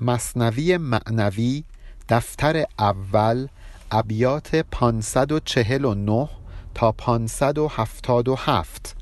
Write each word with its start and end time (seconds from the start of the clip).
مصنوی 0.00 0.76
معنوی 0.76 1.64
دفتر 2.08 2.64
اول 2.78 3.48
ابیات 3.90 4.56
549 4.56 6.28
تا 6.74 6.92
577 6.92 8.96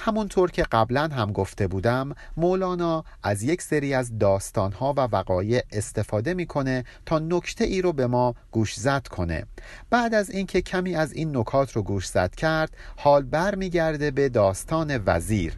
همونطور 0.00 0.50
که 0.50 0.62
قبلا 0.62 1.08
هم 1.08 1.32
گفته 1.32 1.66
بودم 1.66 2.14
مولانا 2.36 3.04
از 3.22 3.42
یک 3.42 3.62
سری 3.62 3.94
از 3.94 4.18
داستانها 4.18 4.94
و 4.96 5.00
وقایع 5.00 5.62
استفاده 5.72 6.34
می‌کنه 6.34 6.84
تا 7.06 7.18
نکته 7.18 7.64
ای 7.64 7.82
رو 7.82 7.92
به 7.92 8.06
ما 8.06 8.34
گوشزد 8.50 9.06
کنه. 9.06 9.46
بعد 9.90 10.14
از 10.14 10.30
اینکه 10.30 10.62
کمی 10.62 10.94
از 10.94 11.12
این 11.12 11.36
نکات 11.36 11.72
رو 11.72 11.82
گوشزد 11.82 12.34
کرد 12.34 12.76
حال 12.96 13.22
برمیگرده 13.22 14.10
به 14.10 14.28
داستان 14.28 15.02
وزیر. 15.06 15.52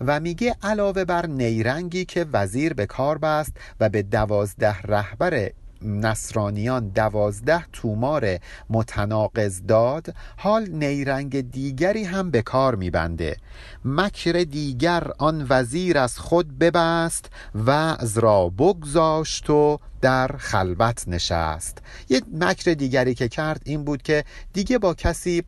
و 0.00 0.20
میگه 0.20 0.56
علاوه 0.62 1.04
بر 1.04 1.26
نیرنگی 1.26 2.04
که 2.04 2.26
وزیر 2.32 2.74
به 2.74 2.86
کار 2.86 3.18
بست 3.18 3.52
و 3.80 3.88
به 3.88 4.02
دوازده 4.02 4.82
رهبر 4.82 5.50
نصرانیان 5.82 6.88
دوازده 6.88 7.66
تومار 7.72 8.38
متناقض 8.70 9.62
داد 9.68 10.14
حال 10.36 10.68
نیرنگ 10.70 11.50
دیگری 11.50 12.04
هم 12.04 12.30
به 12.30 12.42
کار 12.42 12.74
میبنده. 12.74 13.36
مکر 13.84 14.32
دیگر 14.32 15.10
آن 15.18 15.46
وزیر 15.48 15.98
از 15.98 16.18
خود 16.18 16.58
ببست 16.58 17.30
و 17.66 17.96
را 18.14 18.48
بگذاشت 18.48 19.50
و 19.50 19.78
در 20.00 20.36
خلوت 20.38 21.08
نشست. 21.08 21.78
یه 22.08 22.22
مکر 22.32 22.74
دیگری 22.74 23.14
که 23.14 23.28
کرد 23.28 23.62
این 23.64 23.84
بود 23.84 24.02
که 24.02 24.24
دیگه 24.52 24.78
با 24.78 24.94
کسی 24.94 25.42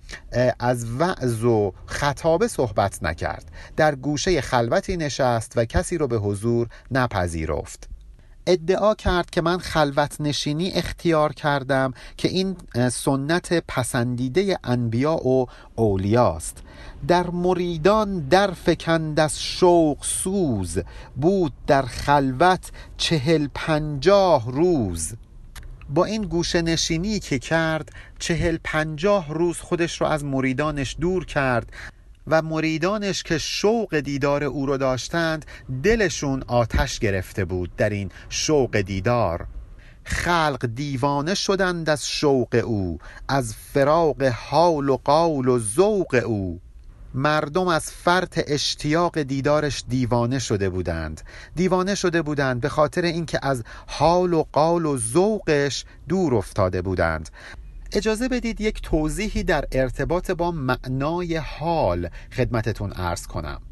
از 0.59 1.01
وعظ 1.01 1.45
و 1.45 1.73
خطابه 1.87 2.49
صحبت 2.49 3.03
نکرد. 3.03 3.53
در 3.77 3.95
گوشه 3.95 4.41
خلوتی 4.41 4.97
نشست 4.97 5.53
و 5.57 5.65
کسی 5.65 5.99
رو 5.99 6.09
به 6.09 6.17
حضور 6.17 6.69
نپذیرفت. 6.91 7.92
ادعا 8.47 8.95
کرد 8.95 9.31
که 9.31 9.41
من 9.41 9.59
خلوت 9.59 10.21
نشینی 10.21 10.71
اختیار 10.71 11.33
کردم 11.33 11.95
که 12.17 12.29
این 12.29 12.57
سنت 12.91 13.65
پسندیده 13.69 14.59
انبیا 14.65 15.15
و 15.15 15.47
اولیاست 15.75 16.63
در 17.09 17.31
مریدان 17.31 18.21
در 18.29 18.51
فکند 18.51 19.21
از 19.21 19.43
شوق 19.43 20.05
سوز 20.05 20.79
بود 21.17 21.53
در 21.67 21.83
خلوت 21.83 22.71
چهل 22.97 23.49
پنجاه 23.55 24.53
روز. 24.53 25.13
با 25.95 26.05
این 26.05 26.23
گوشه 26.23 26.63
نشینی 26.63 27.21
که 27.21 27.39
کرد 27.39 27.93
چهل 28.19 28.59
پنجاه 28.65 29.35
روز 29.35 29.59
خودش 29.59 30.01
رو 30.01 30.07
از 30.07 30.25
مریدانش 30.25 30.97
دور 31.01 31.25
کرد. 31.25 31.73
و 32.27 32.43
مریدانش 32.43 33.23
که 33.23 33.39
شوق 33.39 33.99
دیدار 33.99 34.45
او 34.45 34.67
رو 34.67 34.77
داشتند 34.77 35.47
دلشون 35.83 36.43
آتش 36.47 36.99
گرفته 36.99 37.45
بود 37.45 37.77
در 37.77 37.91
این 37.91 38.11
شوق 38.29 38.81
دیدار. 38.81 39.47
خلق 40.05 40.67
دیوانه 40.75 41.35
شدند 41.35 41.91
از 41.91 42.09
شوق 42.09 42.63
او 42.65 42.99
از 43.29 43.55
فراق 43.55 44.23
حال 44.23 44.89
و 44.89 44.99
قول 45.05 45.49
و 45.49 45.59
ذوق 45.59 46.23
او. 46.27 46.61
مردم 47.15 47.69
از 47.69 47.91
فرط 47.91 48.41
اشتیاق 48.47 49.23
دیدارش 49.23 49.85
دیوانه 49.89 50.39
شده 50.39 50.71
بودند. 50.71 51.21
دیوانه 51.57 51.95
شده 51.95 52.23
بودند 52.23 52.61
به 52.61 52.69
خاطر 52.69 53.03
اینکه 53.03 53.39
از 53.43 53.65
حال 53.87 54.33
و 54.33 54.45
قال 54.53 54.87
و 54.87 54.99
ذوقش 54.99 55.85
دور 56.09 56.35
افتاده 56.35 56.83
بودند. 56.83 57.31
اجازه 57.95 58.29
بدید 58.29 58.61
یک 58.61 58.83
توضیحی 58.83 59.43
در 59.43 59.65
ارتباط 59.73 60.31
با 60.31 60.51
معنای 60.51 61.37
حال 61.37 62.09
خدمتتون 62.33 62.93
ارز 62.97 63.27
کنم. 63.27 63.63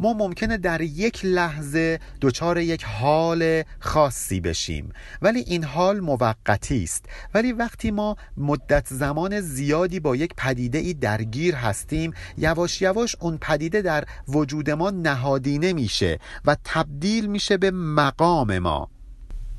ما 0.00 0.12
ممکنه 0.12 0.56
در 0.56 0.80
یک 0.80 1.24
لحظه 1.24 2.00
دچار 2.20 2.58
یک 2.58 2.84
حال 2.84 3.62
خاصی 3.80 4.40
بشیم 4.40 4.92
ولی 5.22 5.40
این 5.40 5.64
حال 5.64 6.00
موقتی 6.00 6.82
است. 6.84 7.04
ولی 7.34 7.52
وقتی 7.52 7.90
ما 7.90 8.16
مدت 8.36 8.86
زمان 8.88 9.40
زیادی 9.40 10.00
با 10.00 10.16
یک 10.16 10.34
پدیده 10.36 10.78
ای 10.78 10.94
درگیر 10.94 11.54
هستیم 11.54 12.12
یواش 12.38 12.82
یواش 12.82 13.16
اون 13.20 13.38
پدیده 13.38 13.82
در 13.82 14.04
وجود 14.28 14.70
ما 14.70 14.90
نهادینه 14.90 15.72
میشه 15.72 16.18
و 16.44 16.56
تبدیل 16.64 17.26
میشه 17.26 17.56
به 17.56 17.70
مقام 17.70 18.58
ما. 18.58 18.91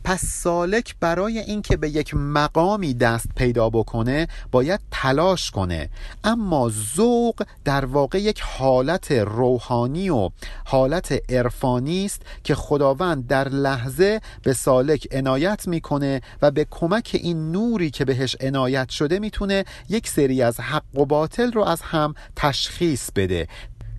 پس 0.04 0.26
سالک 0.26 0.96
برای 1.00 1.40
اینکه 1.40 1.78
به 1.78 1.90
یک 1.90 2.16
مقامی 2.16 2.94
دست 2.94 3.28
پیدا 3.36 3.70
بکنه 3.70 4.28
باید 4.52 4.80
تلاش 4.92 5.52
کنه. 5.52 5.90
اما 6.24 6.72
ذوق 6.96 7.44
در 7.66 7.86
واقع 7.86 8.22
یک 8.22 8.42
حالت 8.42 9.12
روحانی 9.12 10.10
و 10.10 10.30
حالت 10.66 11.32
عرفانی 11.32 12.06
است 12.06 12.22
که 12.44 12.56
خداوند 12.56 13.28
در 13.28 13.50
لحظه 13.50 14.22
به 14.44 14.54
سالک 14.54 15.08
عنایت 15.12 15.68
می‌کنه 15.68 16.22
و 16.42 16.52
به 16.52 16.68
کمک 16.72 17.20
این 17.24 17.52
نوری 17.52 17.92
که 17.92 18.06
بهش 18.06 18.36
عنایت 18.40 18.90
شده 18.90 19.20
می‌تونه 19.20 19.66
یک 19.90 20.08
سری 20.08 20.42
از 20.42 20.60
حق 20.60 20.96
و 20.96 21.06
باطل 21.06 21.52
رو 21.52 21.64
از 21.64 21.82
هم 21.82 22.14
تشخیص 22.36 23.10
بده. 23.16 23.48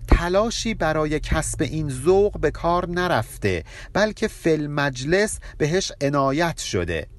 تلاشی 0.09 0.75
برای 0.75 1.21
کسب 1.21 1.63
این 1.63 1.91
ذوق 1.91 2.41
به 2.41 2.51
کار 2.51 2.89
نرفته 2.89 3.65
بلکه 3.93 4.29
فل 4.29 4.67
مجلس 4.67 5.39
بهش 5.59 5.93
عنایت 6.01 6.59
شده. 6.59 7.14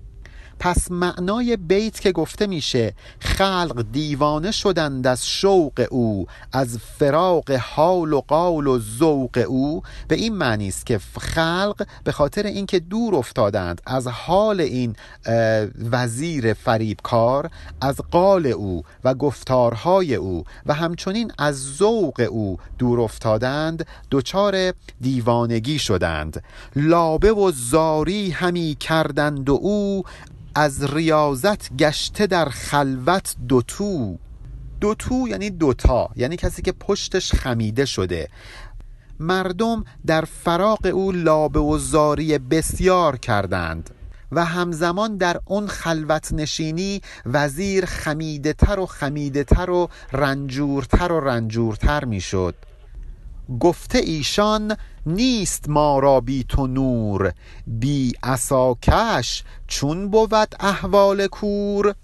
پس 0.59 0.91
معنای 0.91 1.57
بیت 1.57 1.99
که 1.99 2.11
گفته 2.11 2.47
میشه 2.47 2.93
خلق 3.19 3.85
دیوانه 3.91 4.51
شدند 4.51 5.07
از 5.07 5.27
شوق 5.27 5.87
او 5.91 6.27
از 6.53 6.77
فراق 6.77 7.51
حال 7.51 8.13
و 8.13 8.21
قال 8.21 8.67
و 8.67 8.79
ذوق 8.79 9.45
او. 9.47 9.83
به 10.07 10.15
این 10.15 10.35
معنی 10.35 10.67
است 10.67 10.85
که 10.85 10.99
خلق 11.19 11.87
به 12.03 12.11
خاطر 12.11 12.45
اینکه 12.45 12.79
دور 12.79 13.15
افتادند 13.15 13.81
از 13.85 14.07
حال 14.07 14.61
این 14.61 14.95
وزیر 15.91 16.53
فریبکار 16.53 17.49
از 17.81 17.95
قال 18.11 18.47
او 18.47 18.83
و 19.03 19.13
گفتارهای 19.13 20.15
او 20.15 20.43
و 20.65 20.73
همچنین 20.73 21.31
از 21.37 21.77
ذوق 21.77 22.27
او 22.31 22.57
دور 22.77 23.01
افتادند 23.01 23.85
دچار 24.11 24.73
دیوانگی 25.01 25.79
شدند. 25.79 26.43
لابه 26.75 27.31
و 27.31 27.51
زاری 27.51 28.29
همی 28.29 28.77
کردند 28.79 29.49
و 29.49 29.59
او 29.61 30.03
از 30.55 30.93
ریاضت 30.93 31.73
گشته 31.77 32.27
در 32.27 32.45
خلوت 32.45 33.35
دوتو 33.47 34.17
دوتو 34.81 35.27
یعنی 35.27 35.49
دوتا 35.49 36.09
یعنی 36.15 36.37
کسی 36.37 36.61
که 36.61 36.71
پشتش 36.71 37.33
خمیده 37.33 37.85
شده. 37.85 38.29
مردم 39.19 39.83
در 40.05 40.21
فراق 40.21 40.85
او 40.85 41.11
لابه 41.11 41.59
و 41.59 41.77
زاری 41.77 42.37
بسیار 42.37 43.17
کردند 43.17 43.89
و 44.31 44.45
همزمان 44.45 45.17
در 45.17 45.39
اون 45.45 45.67
خلوت 45.67 46.33
نشینی 46.33 47.01
وزیر 47.25 47.85
خمیده 47.85 48.53
تر 48.53 48.79
و 48.79 48.85
خمیده 48.85 49.43
تر 49.43 49.69
و 49.69 49.89
رنجورتر 50.13 51.11
و 51.11 51.19
رنجورتر 51.19 52.05
می‌شد. 52.05 52.55
گفته 53.59 53.97
ایشان 53.97 54.77
نیست 55.05 55.69
ما 55.69 55.99
را 55.99 56.21
بی 56.21 56.43
تو 56.43 56.67
نور 56.67 57.33
بی 57.67 58.13
اساکش 58.23 59.43
چون 59.67 60.09
بود 60.09 60.55
احوال 60.59 61.27
کور. 61.27 61.95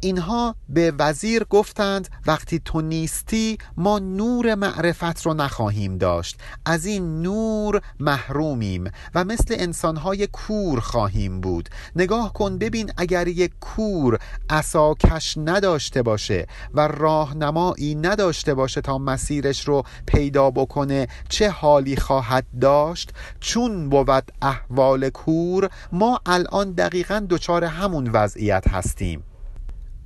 اینها 0.00 0.54
به 0.68 0.92
وزیر 0.98 1.44
گفتند 1.44 2.08
وقتی 2.26 2.60
تو 2.64 2.80
نیستی 2.80 3.58
ما 3.76 3.98
نور 3.98 4.54
معرفت 4.54 5.22
رو 5.22 5.34
نخواهیم 5.34 5.98
داشت. 5.98 6.40
از 6.66 6.86
این 6.86 7.22
نور 7.22 7.80
محرومیم 8.00 8.90
و 9.14 9.24
مثل 9.24 9.56
انسانهای 9.58 10.26
کور 10.26 10.80
خواهیم 10.80 11.40
بود. 11.40 11.68
نگاه 11.96 12.32
کن 12.32 12.58
ببین 12.58 12.92
اگر 12.96 13.28
یک 13.28 13.52
کور 13.60 14.18
اساکش 14.50 15.38
نداشته 15.38 16.02
باشه 16.02 16.46
و 16.74 16.88
راهنمایی 16.88 17.94
نداشته 17.94 18.54
باشه 18.54 18.80
تا 18.80 18.98
مسیرش 18.98 19.68
رو 19.68 19.82
پیدا 20.06 20.50
بکنه 20.50 21.08
چه 21.28 21.50
حالی 21.50 21.96
خواهد 21.96 22.46
داشت؟ 22.60 23.10
چون 23.40 23.88
بود 23.88 24.32
احوال 24.42 25.10
کور 25.10 25.70
ما 25.92 26.20
الان 26.26 26.72
دقیقا 26.72 27.26
دچار 27.30 27.64
همون 27.64 28.10
وضعیت 28.10 28.68
هستیم. 28.68 29.29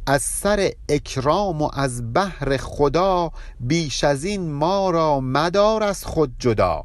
از 0.07 0.23
سر 0.23 0.71
اکرام 0.89 1.63
و 1.63 1.71
از 1.73 2.13
بحر 2.13 2.57
خدا 2.57 3.33
بیش 3.61 4.05
از 4.05 4.25
این 4.25 4.53
ما 4.53 4.91
را 4.91 5.21
مدار 5.21 5.83
از 5.83 6.05
خود 6.05 6.35
جدا. 6.39 6.85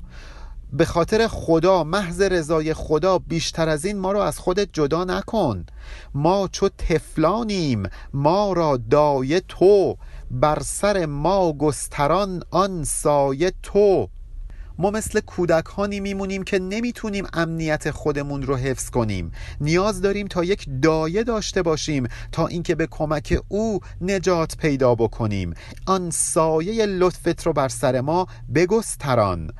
به 0.73 0.85
خاطر 0.85 1.27
خدا 1.27 1.83
محض 1.83 2.21
رضای 2.21 2.73
خدا 2.73 3.19
بیشتر 3.19 3.69
از 3.69 3.85
این 3.85 3.97
ما 3.97 4.11
را 4.11 4.25
از 4.25 4.39
خودت 4.39 4.69
جدا 4.73 5.03
نکن. 5.03 5.65
ما 6.13 6.47
چو 6.51 6.69
تفلانیم 6.69 7.83
ما 8.13 8.53
را 8.53 8.79
دایه 8.89 9.39
تو. 9.39 9.97
بر 10.31 10.59
سر 10.59 11.05
ما 11.05 11.53
گستران 11.53 12.43
آن 12.51 12.83
سایه 12.83 13.53
تو. 13.63 14.09
ما 14.79 14.91
مثل 14.91 15.19
کودکانی 15.19 15.99
میمونیم 15.99 16.43
که 16.43 16.59
نمی‌تونیم 16.59 17.27
امنیت 17.33 17.91
خودمون 17.91 18.41
رو 18.41 18.55
حفظ 18.55 18.89
کنیم. 18.89 19.31
نیاز 19.61 20.01
داریم 20.01 20.27
تا 20.27 20.43
یک 20.43 20.65
دایه 20.81 21.23
داشته 21.23 21.61
باشیم 21.61 22.07
تا 22.31 22.47
اینکه 22.47 22.75
به 22.75 22.87
کمک 22.91 23.39
او 23.47 23.79
نجات 24.01 24.57
پیدا 24.57 24.95
بکنیم. 24.95 25.53
آن 25.85 26.09
سایه 26.09 26.85
لطفت 26.85 27.45
رو 27.45 27.53
بر 27.53 27.67
سر 27.67 28.01
ما 28.01 28.27
بگستران. 28.55 29.51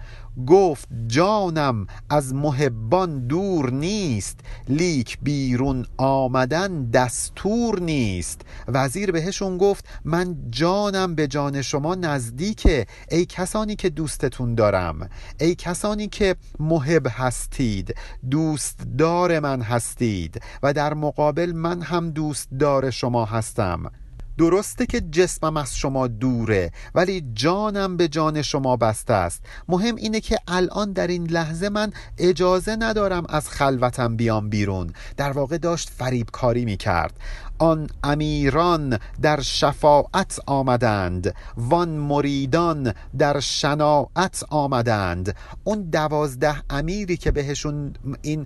گفت 0.48 0.88
جانم 1.08 1.88
از 2.10 2.34
محبان 2.34 3.28
دور 3.28 3.72
نیست 3.72 4.40
لیک 4.68 5.18
بیرون 5.22 5.86
آمدن 5.98 6.90
دستور 6.90 7.80
نیست. 7.80 8.42
وزیر 8.68 9.12
بهشون 9.12 9.58
گفت 9.58 9.86
من 10.06 10.38
جانم 10.50 11.16
به 11.16 11.28
جان 11.28 11.62
شما 11.62 11.96
نزدیکه 11.96 12.86
ای 13.12 13.26
کسانی 13.26 13.76
که 13.76 13.90
دوستتون 13.90 14.56
دارم 14.56 15.10
ای 15.40 15.56
کسانی 15.56 16.08
که 16.08 16.36
محب 16.60 17.08
هستید 17.10 17.96
دوستدار 18.32 19.40
من 19.40 19.62
هستید 19.62 20.42
و 20.64 20.74
در 20.74 20.94
مقابل 20.94 21.52
من 21.52 21.82
هم 21.82 22.10
دوستدار 22.10 22.90
شما 22.90 23.26
هستم. 23.26 23.92
درسته 24.40 24.86
که 24.86 25.02
جسمم 25.02 25.58
از 25.58 25.76
شما 25.76 26.08
دوره 26.08 26.72
ولی 26.96 27.24
جانم 27.34 27.98
به 27.98 28.08
جان 28.08 28.42
شما 28.42 28.78
بسته 28.78 29.14
است. 29.14 29.42
مهم 29.68 29.96
اینه 29.96 30.20
که 30.20 30.38
الان 30.48 30.94
در 30.94 31.08
این 31.08 31.28
لحظه 31.28 31.70
من 31.70 31.92
اجازه 32.18 32.76
ندارم 32.76 33.26
از 33.30 33.50
خلوتم 33.50 34.16
بیام 34.16 34.50
بیرون. 34.50 34.94
در 35.18 35.32
واقع 35.32 35.58
داشت 35.58 35.90
فریبکاری 35.90 36.66
می 36.66 36.78
کرد 36.78 37.14
آن 37.60 37.88
امیران 38.04 39.00
در 39.22 39.42
شفاعت 39.42 40.40
آمدند 40.46 41.36
وان 41.58 41.90
مریدان 41.90 42.94
در 43.18 43.40
شناعت 43.40 44.44
آمدند. 44.50 45.36
اون 45.64 45.82
دوازده 45.82 46.56
امیری 46.70 47.18
که 47.18 47.32
بهشون 47.32 47.94
این 48.22 48.46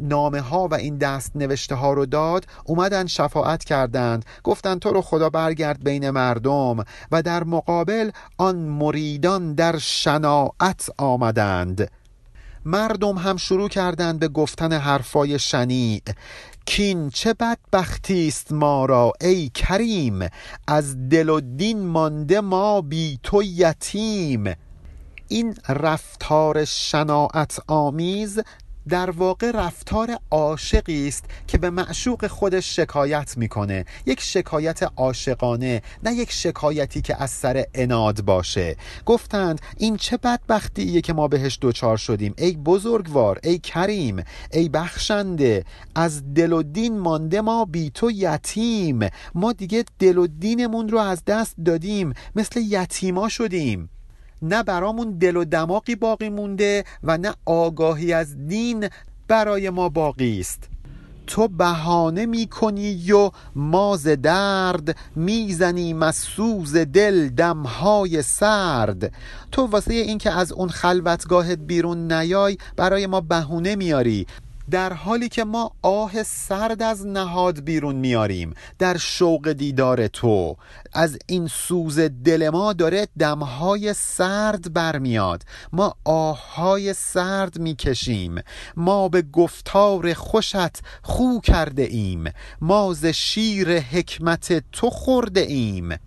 نامه 0.00 0.40
ها 0.40 0.68
و 0.68 0.74
این 0.74 0.98
دست 0.98 1.36
نوشته 1.36 1.74
ها 1.74 1.92
رو 1.92 2.06
داد 2.06 2.46
اومدن 2.64 3.06
شفاعت 3.06 3.64
کردند. 3.64 4.24
گفتند 4.44 4.78
تو 4.80 4.90
رو 4.90 5.02
خدا 5.02 5.30
برگرد 5.30 5.84
بین 5.84 6.10
مردم. 6.10 6.84
و 7.12 7.22
در 7.22 7.44
مقابل 7.44 8.10
آن 8.38 8.56
مریدان 8.56 9.54
در 9.54 9.78
شناعت 9.78 10.90
آمدند. 10.98 11.90
مردم 12.64 13.18
هم 13.18 13.36
شروع 13.36 13.68
کردند 13.68 14.18
به 14.18 14.28
گفتن 14.28 14.72
حرفای 14.72 15.38
شنیع. 15.38 16.02
کین 16.66 17.10
چه 17.10 17.34
بدبختی 17.34 18.28
است 18.28 18.52
ما 18.52 18.86
را 18.86 19.12
ای 19.20 19.48
کریم؟ 19.48 20.28
از 20.66 21.08
دل 21.08 21.28
و 21.28 21.40
دین 21.40 21.86
مانده 21.86 22.40
ما 22.40 22.80
بی 22.80 23.18
تو 23.22 23.42
یتیم. 23.42 24.54
این 25.28 25.54
رفتار 25.68 26.64
شناعت 26.64 27.58
آمیز 27.66 28.40
در 28.88 29.10
واقع 29.10 29.50
رفتار 29.50 30.18
عاشقی 30.30 31.08
است 31.08 31.24
که 31.46 31.58
به 31.58 31.70
معشوق 31.70 32.26
خودش 32.26 32.76
شکایت 32.76 33.36
می‌کنه. 33.36 33.84
یک 34.06 34.20
شکایت 34.20 34.82
عاشقانه 34.96 35.82
نه 36.02 36.14
یک 36.14 36.32
شکایتی 36.32 37.00
که 37.00 37.22
از 37.22 37.30
سر 37.30 37.64
اناد 37.74 38.20
باشه. 38.24 38.76
گفتند 39.06 39.60
این 39.76 39.96
چه 39.96 40.16
بدبختیه 40.16 41.00
که 41.00 41.12
ما 41.12 41.28
بهش 41.28 41.58
دوچار 41.60 41.96
شدیم. 41.96 42.34
ای 42.38 42.52
بزرگوار 42.52 43.38
ای 43.42 43.58
کریم 43.58 44.24
ای 44.52 44.68
بخشنده. 44.68 45.64
از 45.94 46.34
دل 46.34 46.52
و 46.52 46.62
دین 46.62 46.98
مانده 46.98 47.40
ما 47.40 47.64
بی 47.64 47.90
تو 47.90 48.10
یتیم. 48.10 49.00
ما 49.34 49.52
دیگه 49.52 49.84
دل 49.98 50.18
و 50.18 50.26
دینمون 50.26 50.88
رو 50.88 50.98
از 50.98 51.24
دست 51.24 51.54
دادیم. 51.64 52.12
مثل 52.36 52.60
یتیما 52.60 53.28
شدیم. 53.28 53.90
نه 54.42 54.62
برامون 54.62 55.18
دل 55.18 55.36
و 55.36 55.44
دماغی 55.44 55.94
باقی 55.94 56.28
مونده 56.28 56.84
و 57.02 57.18
نه 57.18 57.34
آگاهی 57.44 58.12
از 58.12 58.48
دین 58.48 58.88
برای 59.28 59.70
ما 59.70 59.88
باقی 59.88 60.40
است. 60.40 60.68
تو 61.26 61.48
بهانه 61.48 62.26
می‌کنی 62.26 63.12
و 63.12 63.30
ماز 63.54 64.06
درد 64.06 64.96
می‌زنی 65.16 65.94
از 65.94 66.16
سوز 66.16 66.76
دل 66.76 67.28
دمهای 67.28 68.22
سرد. 68.22 69.12
تو 69.52 69.66
واسه 69.66 69.94
اینکه 69.94 70.30
از 70.30 70.52
اون 70.52 70.68
خلوتگاهت 70.68 71.58
بیرون 71.58 72.12
نیای 72.12 72.58
برای 72.76 73.06
ما 73.06 73.20
بهونه 73.20 73.76
میاری. 73.76 74.26
در 74.70 74.92
حالی 74.92 75.28
که 75.28 75.44
ما 75.44 75.72
آه 75.82 76.22
سرد 76.22 76.82
از 76.82 77.06
نهاد 77.06 77.64
بیرون 77.64 77.94
میاریم 77.96 78.54
در 78.78 78.96
شوق 78.96 79.52
دیدار 79.52 80.06
تو. 80.06 80.56
از 80.92 81.18
این 81.26 81.46
سوز 81.46 81.98
دل 81.98 82.50
ما 82.52 82.72
داره 82.72 83.08
دمهای 83.18 83.94
سرد 83.94 84.72
برمیاد. 84.72 85.42
ما 85.72 85.94
آههای 86.04 86.92
سرد 86.92 87.58
می‌کشیم. 87.58 88.42
ما 88.76 89.08
به 89.08 89.22
گفتار 89.22 90.14
خوشت 90.14 90.82
خو 91.02 91.40
کرده 91.40 91.82
ایم. 91.82 92.24
ما 92.60 92.92
ز 92.92 93.06
شیر 93.06 93.78
حکمت 93.78 94.64
تو 94.72 94.90
خورده 94.90 95.40
ایم. 95.40 95.98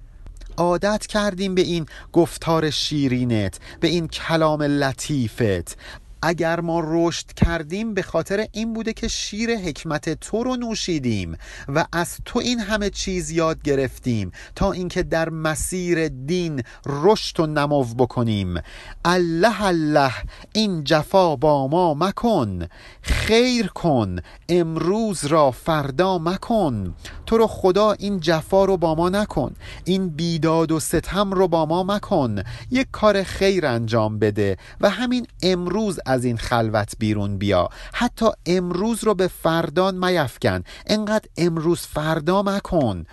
عادت 0.57 1.07
کردیم 1.07 1.55
به 1.55 1.61
این 1.61 1.85
گفتار 2.13 2.69
شیرینت 2.69 3.59
به 3.79 3.87
این 3.87 4.07
کلام 4.07 4.63
لطیفت. 4.63 5.77
اگر 6.21 6.59
ما 6.59 6.81
رشد 6.85 7.33
کردیم 7.33 7.93
به 7.93 8.01
خاطر 8.01 8.47
این 8.51 8.73
بوده 8.73 8.93
که 8.93 9.07
شیر 9.07 9.55
حکمت 9.55 10.09
تو 10.09 10.43
رو 10.43 10.55
نوشیدیم 10.55 11.37
و 11.67 11.85
از 11.91 12.17
تو 12.25 12.39
این 12.39 12.59
همه 12.59 12.89
چیز 12.89 13.31
یاد 13.31 13.61
گرفتیم 13.61 14.31
تا 14.55 14.71
اینکه 14.71 15.03
در 15.03 15.29
مسیر 15.29 16.07
دین 16.07 16.63
رشد 16.85 17.39
و 17.39 17.47
نمو 17.47 17.83
بکنیم. 17.83 18.61
الله 19.05 19.63
الله 19.63 20.13
این 20.53 20.83
جفا 20.83 21.35
با 21.35 21.67
ما 21.67 21.93
مکن 21.93 22.67
خیر 23.01 23.67
کن 23.67 24.15
امروز 24.49 25.25
را 25.25 25.51
فردا 25.51 26.17
مکن. 26.17 26.95
تو 27.25 27.37
رو 27.37 27.47
خدا 27.47 27.91
این 27.91 28.19
جفا 28.19 28.65
رو 28.65 28.77
با 28.77 28.95
ما 28.95 29.09
نکن 29.09 29.53
این 29.85 30.09
بیداد 30.09 30.71
و 30.71 30.79
ستم 30.79 31.31
رو 31.31 31.47
با 31.47 31.65
ما 31.65 31.83
مکن. 31.83 32.43
یک 32.71 32.87
کار 32.91 33.23
خیر 33.23 33.65
انجام 33.65 34.19
بده 34.19 34.57
و 34.81 34.89
همین 34.89 35.27
امروز 35.43 35.99
از 36.09 36.25
این 36.25 36.37
خلوت 36.37 36.93
بیرون 36.99 37.37
بیا. 37.37 37.69
حتی 37.93 38.25
امروز 38.45 39.03
رو 39.03 39.13
به 39.13 39.27
فردان 39.27 40.05
میفکن 40.05 40.63
انقدر 40.87 41.29
امروز 41.37 41.79
فردا 41.79 42.43
مکن. 42.43 43.05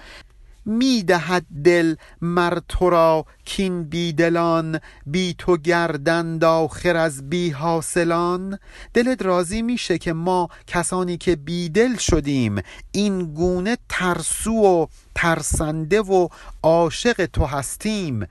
می‌دهد 0.65 1.47
دل 1.65 1.95
مر 2.21 2.59
تو 2.69 2.91
را 2.91 3.27
کین 3.45 3.85
بیدلان 3.85 4.81
بی 5.07 5.35
تو 5.39 5.57
گردند 5.57 6.45
آخر 6.45 6.97
از 6.97 7.31
بی 7.31 7.51
حاصلان. 7.51 8.59
دلت 8.95 9.23
راضی 9.23 9.63
میشه 9.63 9.99
که 9.99 10.13
ما 10.13 10.49
کسانی 10.67 11.17
که 11.17 11.37
بیدل 11.37 11.97
شدیم 11.97 12.63
این 12.93 13.35
گونه 13.35 13.79
ترسو 13.89 14.53
و 14.53 14.87
ترسنده 15.15 16.01
و 16.01 16.29
عاشق 16.63 17.27
تو 17.27 17.45
هستیم. 17.45 18.27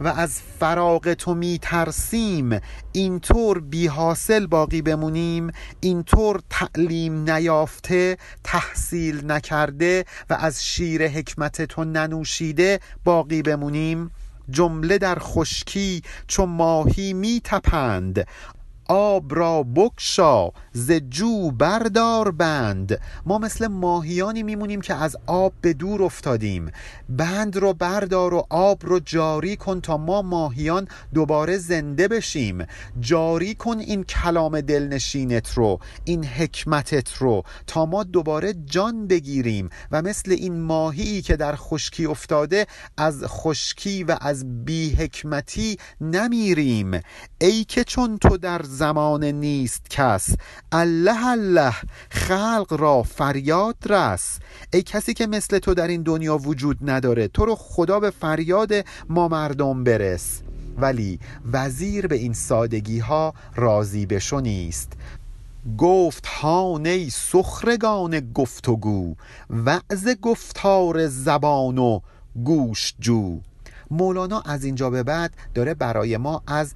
و 0.00 0.08
از 0.08 0.40
فراغ 0.60 1.12
تو 1.14 1.34
می 1.34 1.58
ترسیم 1.62 2.60
اینطور 2.92 3.60
بی 3.60 3.86
حاصل 3.86 4.46
باقی 4.46 4.82
بمونیم. 4.82 5.50
اینطور 5.80 6.40
تعلیم 6.50 7.30
نیافته 7.30 8.16
تحصیل 8.44 9.30
نکرده 9.30 10.04
و 10.30 10.34
از 10.34 10.64
شیر 10.64 11.08
حکمت 11.08 11.62
تو 11.62 11.84
ننوشیده 11.84 12.80
باقی 13.04 13.42
بمونیم. 13.42 14.10
جمله 14.50 14.98
در 14.98 15.18
خشکی 15.18 16.02
چو 16.26 16.46
ماهی 16.46 17.12
می 17.12 17.40
تپند 17.44 18.26
آب 18.92 19.34
را 19.34 19.62
بکشا 19.62 20.50
ز 20.72 20.92
جو 20.92 21.50
بردار 21.50 22.30
بند. 22.30 23.00
ما 23.26 23.38
مثل 23.38 23.66
ماهیانی 23.66 24.42
میمونیم 24.42 24.80
که 24.80 24.94
از 24.94 25.16
آب 25.26 25.52
به 25.60 25.72
دور 25.72 26.02
افتادیم. 26.02 26.70
بند 27.08 27.56
رو 27.56 27.72
بردار 27.72 28.34
و 28.34 28.46
آب 28.50 28.86
رو 28.86 29.00
جاری 29.00 29.56
کن 29.56 29.80
تا 29.80 29.96
ما 29.96 30.22
ماهیان 30.22 30.88
دوباره 31.14 31.58
زنده 31.58 32.08
بشیم. 32.08 32.66
جاری 33.00 33.54
کن 33.54 33.78
این 33.78 34.04
کلام 34.04 34.60
دلنشینت 34.60 35.54
رو 35.54 35.78
این 36.04 36.24
حکمتت 36.24 37.14
رو 37.14 37.42
تا 37.66 37.86
ما 37.86 38.04
دوباره 38.04 38.54
جان 38.64 39.06
بگیریم. 39.06 39.70
و 39.92 40.02
مثل 40.02 40.32
این 40.32 40.60
ماهی 40.60 41.22
که 41.22 41.36
در 41.36 41.56
خشکی 41.56 42.06
افتاده 42.06 42.66
از 42.96 43.24
خشکی 43.24 44.04
و 44.04 44.16
از 44.20 44.64
بی 44.64 44.90
حکمتی 44.90 45.78
نمیریم. 46.00 47.00
ای 47.40 47.64
که 47.64 47.84
چون 47.84 48.18
تو 48.18 48.36
در 48.36 48.62
زمان 48.80 49.24
نیست 49.24 49.90
کس. 49.90 50.34
الله 50.72 51.26
الله 51.26 51.74
خلق 52.10 52.76
را 52.78 53.02
فریاد 53.02 53.76
رس. 53.86 54.38
ای 54.72 54.82
کسی 54.82 55.14
که 55.14 55.26
مثل 55.26 55.58
تو 55.58 55.74
در 55.74 55.88
این 55.88 56.02
دنیا 56.02 56.38
وجود 56.38 56.90
نداره 56.90 57.28
تو 57.28 57.44
رو 57.44 57.54
خدا 57.54 58.00
به 58.00 58.10
فریاد 58.10 58.72
ما 59.08 59.28
مردم 59.28 59.84
برس. 59.84 60.40
ولی 60.78 61.18
وزیر 61.52 62.06
به 62.06 62.16
این 62.16 62.32
سادگی 62.32 62.98
ها 62.98 63.34
راضی 63.56 64.06
بشو 64.06 64.40
نیست. 64.40 64.92
گفت 65.78 66.26
هانه 66.26 67.08
سخرگان 67.08 68.32
گفتگو 68.32 69.14
وعظ 69.50 70.08
گفتار 70.22 71.06
زبان 71.06 71.78
و 71.78 72.00
گوش 72.44 72.94
جو 73.00 73.40
مولانا 73.90 74.40
از 74.40 74.64
اینجا 74.64 74.90
به 74.90 75.02
بعد 75.02 75.32
داره 75.54 75.74
برای 75.74 76.16
ما 76.16 76.42
از 76.46 76.74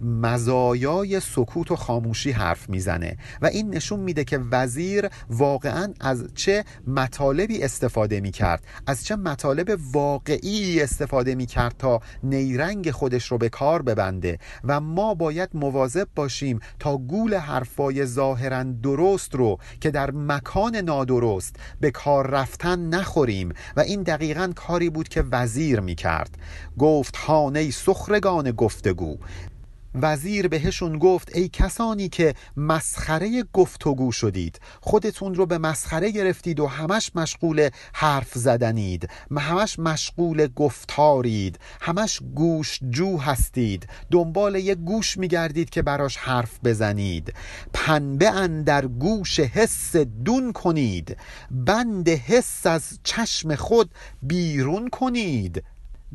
مزایای 0.00 1.20
سکوت 1.20 1.70
و 1.70 1.76
خاموشی 1.76 2.30
حرف 2.30 2.68
می‌زنه 2.68 3.16
و 3.42 3.46
این 3.46 3.74
نشون 3.74 4.00
میده 4.00 4.24
که 4.24 4.38
وزیر 4.38 5.08
واقعا 5.30 5.92
از 6.00 6.24
چه 6.34 6.64
مطالبی 6.86 7.62
استفاده 7.62 8.20
می‌کرد 8.20 8.64
از 8.86 9.04
چه 9.04 9.16
مطالب 9.16 9.78
واقعی 9.92 10.82
استفاده 10.82 11.34
می‌کرد 11.34 11.74
تا 11.78 12.00
نیرنگ 12.22 12.90
خودش 12.90 13.26
رو 13.26 13.38
به 13.38 13.48
کار 13.48 13.82
ببنده 13.82 14.38
و 14.64 14.80
ما 14.80 15.14
باید 15.14 15.50
مواظب 15.54 16.08
باشیم 16.14 16.60
تا 16.78 16.96
گول 16.96 17.34
حرفای 17.34 18.06
ظاهرا 18.06 18.62
درست 18.62 19.34
رو 19.34 19.58
که 19.80 19.90
در 19.90 20.10
مکان 20.10 20.76
نادرست 20.76 21.56
به 21.80 21.90
کار 21.90 22.26
رفتن 22.26 22.88
نخوریم 22.88 23.52
و 23.76 23.80
این 23.80 24.02
دقیقا 24.02 24.52
کاری 24.56 24.90
بود 24.90 25.08
که 25.08 25.24
وزیر 25.32 25.80
می‌کرد. 25.80 26.38
گفت 26.78 27.16
خانه 27.16 27.70
سخرگان 27.70 28.50
گفتگو. 28.50 29.16
وزیر 30.02 30.48
بهشون 30.48 30.98
گفت 30.98 31.36
ای 31.36 31.48
کسانی 31.48 32.08
که 32.08 32.34
مسخره 32.56 33.44
گفتگو 33.52 34.12
شدید 34.12 34.60
خودتون 34.80 35.34
رو 35.34 35.46
به 35.46 35.58
مسخره 35.58 36.10
گرفتید 36.10 36.60
و 36.60 36.66
همش 36.66 37.10
مشغول 37.14 37.70
حرف 37.92 38.32
زدنید 38.34 39.08
همش 39.36 39.78
مشغول 39.78 40.46
گفتارید 40.46 41.58
همش 41.80 42.20
گوش 42.34 42.80
جو 42.90 43.18
هستید 43.18 43.88
دنبال 44.10 44.54
یه 44.54 44.74
گوش 44.74 45.16
میگردید 45.16 45.70
که 45.70 45.82
براش 45.82 46.16
حرف 46.16 46.60
بزنید 46.64 47.34
پنبه 47.72 48.30
اندر 48.30 48.86
گوش 48.86 49.40
حس 49.40 49.96
دون 49.96 50.52
کنید 50.52 51.16
بند 51.50 52.08
حس 52.08 52.66
از 52.66 52.98
چشم 53.04 53.54
خود 53.54 53.90
بیرون 54.22 54.88
کنید. 54.88 55.62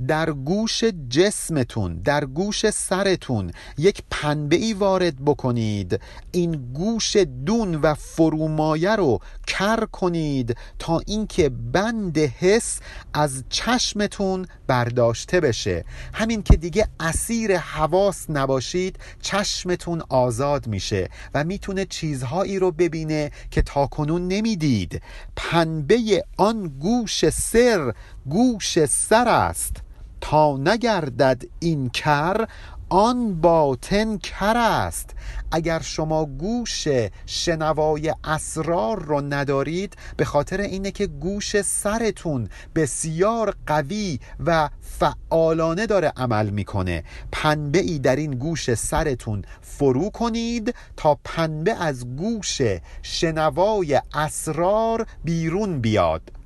در 0.07 0.31
گوش 0.31 0.83
جسمتون 1.09 1.95
در 1.95 2.25
گوش 2.25 2.69
سرتون 2.69 3.51
یک 3.77 4.03
پنبه 4.11 4.55
ای 4.55 4.73
وارد 4.73 5.25
بکنید. 5.25 5.99
این 6.31 6.73
گوش 6.73 7.15
دون 7.15 7.75
و 7.75 7.93
فرومایه 7.93 8.95
رو 8.95 9.19
کر 9.47 9.85
کنید 9.85 10.57
تا 10.79 11.01
اینکه 11.07 11.49
بند 11.49 12.17
حس 12.17 12.79
از 13.13 13.43
چشمتون 13.49 14.47
برداشته 14.67 15.39
بشه. 15.39 15.85
همین 16.13 16.43
که 16.43 16.57
دیگه 16.57 16.87
اسیر 16.99 17.57
حواس 17.57 18.29
نباشید 18.29 18.99
چشمتون 19.21 20.01
آزاد 20.09 20.67
میشه 20.67 21.09
و 21.33 21.43
می‌تونه 21.43 21.85
چیزهایی 21.85 22.59
رو 22.59 22.71
ببینه 22.71 23.31
که 23.51 23.61
تاکنون 23.61 24.27
نمی‌دید. 24.27 25.01
پنبه 25.35 26.25
آن 26.37 26.67
گوش 26.67 27.29
سر 27.29 27.93
گوش 28.29 28.85
سر 28.85 29.27
است. 29.27 29.75
تا 30.21 30.57
نگردد 30.57 31.43
این 31.59 31.89
کر 31.89 32.47
آن 32.89 33.41
باطن 33.41 34.17
کر 34.17 34.57
است. 34.57 35.09
اگر 35.51 35.81
شما 35.81 36.25
گوش 36.25 36.87
شنوای 37.25 38.13
اسرار 38.23 39.03
رو 39.03 39.21
ندارید 39.21 39.95
به 40.17 40.25
خاطر 40.25 40.61
اینه 40.61 40.91
که 40.91 41.07
گوش 41.07 41.61
سرتون 41.61 42.49
بسیار 42.75 43.55
قوی 43.67 44.19
و 44.45 44.69
فعالانه 44.81 45.85
داره 45.85 46.13
عمل 46.17 46.49
می‌کنه. 46.49 47.03
پنبه 47.31 47.79
ای 47.79 47.99
در 47.99 48.15
این 48.15 48.31
گوش 48.31 48.73
سرتون 48.73 49.41
فرو 49.61 50.09
کنید 50.09 50.75
تا 50.97 51.19
پنبه 51.23 51.73
از 51.73 52.15
گوش 52.15 52.61
شنوای 53.01 54.01
اسرار 54.13 55.05
بیرون 55.23 55.81
بیاد. 55.81 56.40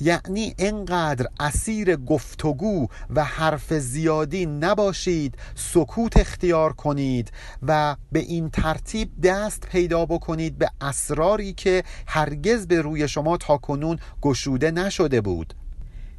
یعنی 0.00 0.54
انقدر 0.58 1.26
اسیر 1.40 1.96
گفتگو 1.96 2.86
و 3.10 3.24
حرف 3.24 3.72
زیادی 3.72 4.46
نباشید 4.46 5.38
سکوت 5.54 6.16
اختیار 6.16 6.72
کنید 6.72 7.32
و 7.62 7.96
به 8.12 8.20
این 8.20 8.50
ترتیب 8.50 9.20
دست 9.22 9.66
پیدا 9.66 10.06
بکنید 10.06 10.58
به 10.58 10.70
اسراری 10.80 11.52
که 11.52 11.82
هرگز 12.06 12.66
به 12.66 12.80
روی 12.80 13.08
شما 13.08 13.36
تاکنون 13.36 13.98
گشوده 14.22 14.70
نشده 14.70 15.20
بود. 15.20 15.54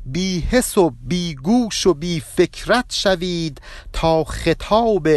بی 0.05 0.39
حس 0.39 0.77
و 0.77 0.89
بی 0.89 1.36
گوش 1.36 1.88
و 1.88 1.94
بی 1.94 2.20
فکرت 2.20 2.86
شوید 2.89 3.62
تا 3.94 4.24
خطاب 4.24 5.08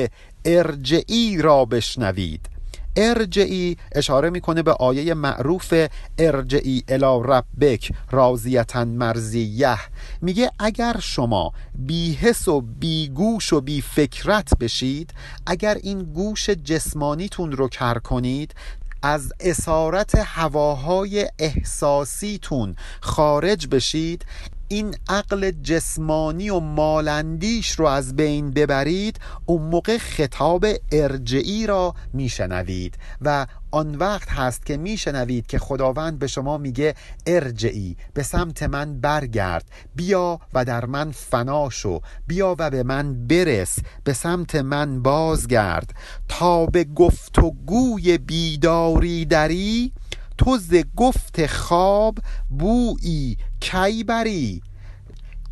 ارجعی 0.44 1.42
را 1.42 1.64
بشنوید. 1.64 2.57
ارجعی 2.96 3.76
اشاره 3.92 4.30
می‌کنه 4.30 4.62
به 4.62 4.72
آیه 4.72 5.14
معروف 5.14 5.74
ارجعی 6.18 6.82
الی 6.88 7.22
ربک 7.24 7.92
راضیتا 8.10 8.84
مرزیه 8.84 9.78
میگه 10.22 10.50
اگر 10.58 10.96
شما 11.00 11.52
بی 11.74 12.14
حس 12.14 12.48
و 12.48 12.60
بی 12.60 13.08
گوش 13.08 13.52
و 13.52 13.60
بی 13.60 13.80
فکرت 13.80 14.58
بشید 14.60 15.14
اگر 15.46 15.78
این 15.82 16.02
گوش 16.02 16.50
جسمانیتون 16.50 17.52
رو 17.52 17.68
کر 17.68 17.98
کنید 17.98 18.54
از 19.02 19.32
اسارت 19.40 20.14
هواهای 20.14 21.28
احساسیتون 21.38 22.76
خارج 23.00 23.66
بشید 23.66 24.24
این 24.68 24.94
عقل 25.08 25.50
جسمانی 25.50 26.50
و 26.50 26.60
مالندیش 26.60 27.70
رو 27.70 27.86
از 27.86 28.16
بین 28.16 28.50
ببرید 28.50 29.20
اون 29.46 29.62
موقع 29.62 29.98
خطاب 29.98 30.66
ارجعی 30.92 31.66
را 31.66 31.94
میشنوید 32.12 32.98
و 33.22 33.46
آن 33.70 33.94
وقت 33.94 34.28
هست 34.28 34.66
که 34.66 34.76
میشنوید 34.76 35.46
که 35.46 35.58
خداوند 35.58 36.18
به 36.18 36.26
شما 36.26 36.58
میگه 36.58 36.94
ارجعی 37.26 37.96
به 38.14 38.22
سمت 38.22 38.62
من 38.62 39.00
برگرد 39.00 39.64
بیا 39.94 40.40
و 40.54 40.64
در 40.64 40.84
من 40.84 41.12
فنا 41.12 41.70
شو 41.70 42.00
بیا 42.26 42.56
و 42.58 42.70
به 42.70 42.82
من 42.82 43.26
برس 43.26 43.78
به 44.04 44.12
سمت 44.12 44.54
من 44.54 45.02
بازگرد. 45.02 45.94
تا 46.28 46.66
به 46.66 46.84
گفتگوی 46.84 48.18
بیداری 48.18 49.24
دری 49.24 49.92
تو 50.38 50.58
ز 50.58 50.74
گفت 50.96 51.46
خواب 51.46 52.18
بویی 52.58 53.36
کی 53.60 54.04
بری؟ 54.04 54.62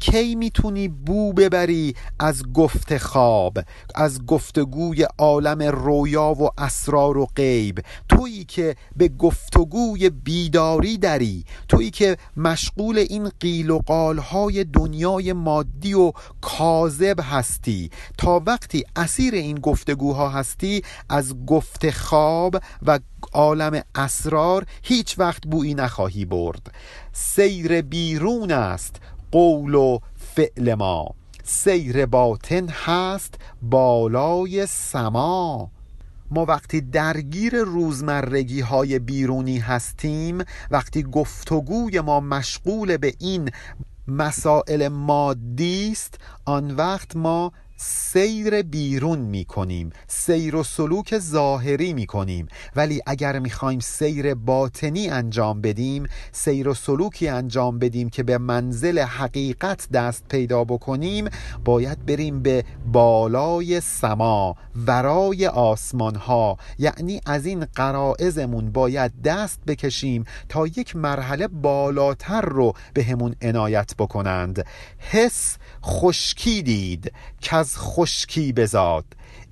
کی 0.00 0.35
می‌تونی 0.35 0.88
بو 0.88 1.33
ببری 1.33 1.95
از 2.19 2.43
گفت 2.53 2.99
خواب 2.99 3.59
از 3.95 4.26
گفتگوی 4.26 5.07
عالم 5.19 5.62
رویا 5.62 6.33
و 6.33 6.49
اسرار 6.59 7.19
و 7.19 7.26
غیب؟ 7.37 7.85
تویی 8.09 8.45
که 8.45 8.76
به 8.97 9.09
گفتگوی 9.09 10.11
بیداری 10.11 10.99
دری 10.99 11.45
تویی 11.69 11.91
که 11.91 12.17
مشغول 12.37 12.99
این 12.99 13.31
قیل 13.41 13.71
و 13.71 13.79
قالهای 13.79 14.65
دنیای 14.65 15.33
مادی 15.33 15.95
و 15.95 16.12
کاذب 16.41 17.21
هستی. 17.23 17.91
تا 18.19 18.43
وقتی 18.47 18.85
اسیر 18.97 19.35
این 19.35 19.59
گفتگوها 19.59 20.29
هستی 20.29 20.83
از 21.09 21.35
گفت 21.47 21.91
خواب 21.91 22.57
و 22.87 22.99
عالم 23.33 23.83
اسرار 23.95 24.67
هیچ 24.83 25.19
وقت 25.19 25.43
بویی 25.47 25.75
نخواهی 25.75 26.25
برد. 26.25 26.75
سیر 27.12 27.83
بیرون 27.83 28.53
است 28.53 29.00
قول 29.33 29.75
و 29.75 29.99
فعل 30.16 30.75
ما. 30.75 31.14
سیر 31.45 32.06
باطن 32.06 32.68
هست 32.68 33.35
بالای 33.62 34.66
سما. 34.66 35.71
ما 36.30 36.45
وقتی 36.45 36.80
درگیر 36.80 37.56
روزمرگی 37.56 38.61
های 38.61 38.99
بیرونی 38.99 39.59
هستیم 39.59 40.38
وقتی 40.71 41.02
گفتگوی 41.02 42.00
ما 42.00 42.21
مشغول 42.21 42.97
به 42.97 43.14
این 43.18 43.50
مسائل 44.09 44.88
مادی 44.88 45.88
است 45.92 46.18
آن 46.45 46.71
وقت 46.71 47.16
ما 47.16 47.52
سیر 47.76 48.62
بیرون 48.62 49.18
می 49.18 49.45
کنیم 49.45 49.90
سیر 50.06 50.56
و 50.56 50.62
سلوک 50.62 51.18
ظاهری 51.18 51.92
می 51.92 52.06
کنیم 52.06 52.49
ولی 52.76 53.00
اگر 53.06 53.38
می 53.38 53.50
خوایم 53.50 53.80
سیر 53.80 54.35
باطنی 54.35 55.09
انجام 55.09 55.61
بدیم 55.61 56.06
سیر 56.33 56.68
و 56.68 56.75
سلوکی 56.75 57.28
انجام 57.28 57.78
بدیم 57.78 58.09
که 58.09 58.23
به 58.23 58.38
منزل 58.38 58.99
حقیقت 58.99 59.88
دست 59.92 60.25
پیدا 60.28 60.64
بکنیم 60.64 61.28
باید 61.64 62.06
بریم 62.06 62.42
به 62.42 62.64
بالای 62.92 63.80
سما 63.80 64.56
ورای 64.87 65.47
آسمان 65.47 66.14
ها 66.14 66.56
یعنی 66.78 67.21
از 67.26 67.47
این 67.47 67.64
قرائزمون 67.64 68.73
باید 68.73 69.23
دست 69.25 69.61
بکشیم 69.66 70.25
تا 70.49 70.66
یک 70.66 70.97
مرحله 70.97 71.49
بالاتر 71.49 72.40
رو 72.40 72.73
به 72.95 73.04
همون 73.04 73.35
عنایت 73.42 73.95
بکنند. 73.99 74.66
حس 74.99 75.56
خشکی 75.85 76.62
دید. 76.62 77.12
از 77.66 77.78
خشکی 77.78 78.52
بزاد. 78.52 79.04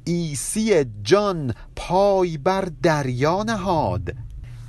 عیسی 0.05 0.85
جان 1.03 1.55
پای 1.77 2.39
بر 2.39 2.69
دریا 2.83 3.43
نهاد. 3.43 4.15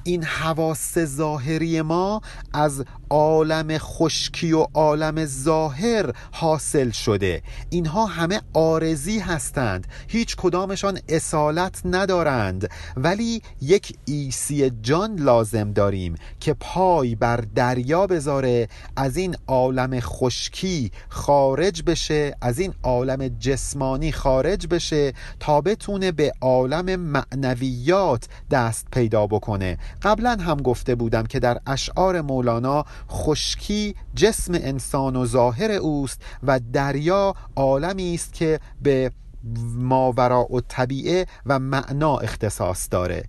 این 0.03 0.23
حواس 0.23 0.99
ظاهری 0.99 1.81
ما 1.81 2.21
از 2.53 2.85
عالم 3.15 3.77
خشکی 3.77 4.53
و 4.53 4.67
عالم 4.73 5.25
ظاهر 5.25 6.13
حاصل 6.31 6.89
شده. 6.89 7.41
اینها 7.69 8.05
همه 8.05 8.41
عارضی 8.53 9.19
هستند. 9.19 9.87
هیچ 10.07 10.35
کدامشان 10.35 10.99
اصالت 11.09 11.81
ندارند. 11.85 12.69
ولی 12.97 13.41
یک 13.61 13.97
عیسی 14.05 14.71
جان 14.81 15.15
لازم 15.15 15.71
داریم 15.71 16.15
که 16.39 16.53
پای 16.53 17.15
بر 17.15 17.43
دریا 17.55 18.07
بذاره 18.07 18.67
از 18.95 19.17
این 19.17 19.35
عالم 19.47 19.99
خشکی 19.99 20.91
خارج 21.09 21.83
بشه 21.83 22.35
از 22.41 22.59
این 22.59 22.73
عالم 22.83 23.27
جسمانی 23.27 24.11
خارج 24.11 24.67
بشه 24.67 25.13
تا 25.39 25.61
بتونه 25.61 26.11
به 26.11 26.31
عالم 26.41 26.95
معنویات 26.95 28.27
دست 28.51 28.87
پیدا 28.91 29.27
بکنه. 29.27 29.77
قبلا 30.01 30.37
هم 30.39 30.57
گفته 30.57 30.95
بودم 30.95 31.23
که 31.23 31.39
در 31.39 31.57
اشعار 31.67 32.21
مولانا 32.21 32.85
خشکی 33.09 33.95
جسم 34.15 34.53
انسان 34.53 35.15
و 35.15 35.25
ظاهر 35.25 35.71
اوست 35.71 36.21
و 36.43 36.59
دریا 36.73 37.35
عالمی 37.55 38.13
است 38.13 38.33
که 38.33 38.59
به 38.81 39.11
ماورا 39.75 40.47
و 40.51 40.61
طبیعه 40.61 41.25
و 41.45 41.59
معنا 41.59 42.17
اختصاص 42.17 42.87
داره. 42.91 43.23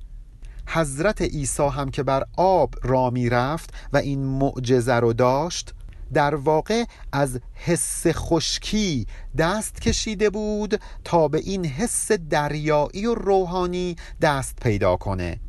حضرت 0.67 1.23
عیسی 1.23 1.63
هم 1.63 1.91
که 1.91 2.03
بر 2.03 2.25
آب 2.37 2.75
را 2.83 3.11
می 3.11 3.29
رفت 3.29 3.71
و 3.93 3.97
این 3.97 4.25
معجزه 4.25 4.95
رو 4.95 5.13
داشت 5.13 5.75
در 6.13 6.35
واقع 6.35 6.85
از 7.13 7.41
حس 7.55 8.07
خشکی 8.07 9.07
دست 9.39 9.81
کشیده 9.81 10.31
بود 10.31 10.81
تا 11.05 11.29
به 11.29 11.39
این 11.39 11.67
حس 11.67 12.13
دریایی 12.13 13.07
و 13.07 13.15
روحانی 13.15 13.97
دست 14.21 14.57
پیدا 14.63 14.97
کنه. 14.97 15.41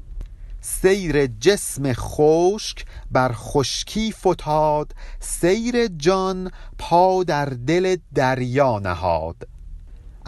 سیر 0.62 1.28
جسم 1.28 1.94
خشک 1.94 2.86
بر 3.12 3.32
خشکی 3.34 4.12
فتاد 4.12 4.96
سیر 5.20 5.88
جان 5.88 6.52
پا 6.78 7.24
در 7.24 7.46
دل 7.46 7.98
دریا 8.16 8.80
نهاد. 8.80 9.48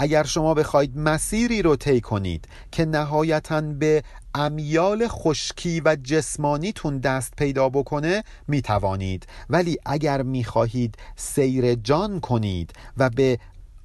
اگر 0.02 0.24
شما 0.24 0.54
بخواید 0.54 0.98
مسیری 0.98 1.62
رو 1.62 1.76
طی 1.76 2.02
کنید 2.02 2.48
که 2.72 2.86
نهایتا 2.86 3.62
به 3.62 4.04
امیال 4.36 5.08
خشکی 5.08 5.82
و 5.86 5.98
جسمانیتون 6.04 6.98
دست 6.98 7.34
پیدا 7.38 7.70
بکنه 7.70 8.24
می 8.48 8.62
توانید 8.62 9.28
ولی 9.50 9.78
اگر 9.86 10.22
می 10.22 10.44
خواهید 10.44 10.96
سیر 11.16 11.76
جان 11.76 12.20
کنید 12.20 12.74
و 12.98 13.10
به 13.10 13.40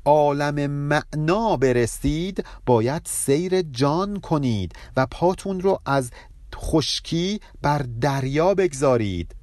عالم 0.04 0.70
معنا 0.70 1.56
برسید 1.56 2.44
باید 2.66 3.02
سیر 3.04 3.62
جان 3.62 4.20
کنید 4.20 4.72
و 4.96 5.06
پاتون 5.06 5.60
رو 5.60 5.80
از 5.86 6.10
خشکی 6.64 7.40
بر 7.62 7.78
دریا 8.00 8.54
بگذارید. 8.54 9.34